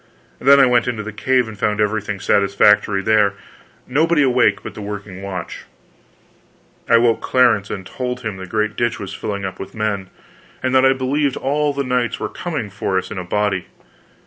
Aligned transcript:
Then 0.39 0.59
I 0.59 0.65
went 0.65 0.87
into 0.87 1.03
the 1.03 1.13
cave, 1.13 1.47
and 1.47 1.55
found 1.59 1.79
everything 1.79 2.19
satisfactory 2.19 3.03
there 3.03 3.33
nobody 3.85 4.23
awake 4.23 4.63
but 4.63 4.73
the 4.73 4.81
working 4.81 5.21
watch. 5.21 5.65
I 6.89 6.97
woke 6.97 7.21
Clarence 7.21 7.69
and 7.69 7.85
told 7.85 8.21
him 8.21 8.37
the 8.37 8.47
great 8.47 8.75
ditch 8.75 8.99
was 8.99 9.13
filling 9.13 9.45
up 9.45 9.59
with 9.59 9.75
men, 9.75 10.09
and 10.63 10.73
that 10.73 10.85
I 10.87 10.93
believed 10.93 11.37
all 11.37 11.71
the 11.71 11.83
knights 11.83 12.19
were 12.19 12.29
coming 12.29 12.71
for 12.71 12.97
us 12.97 13.11
in 13.11 13.19
a 13.19 13.23
body. 13.23 13.67